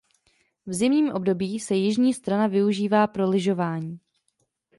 [0.65, 3.99] V zimním období se jižní strana využívá pro lyžování.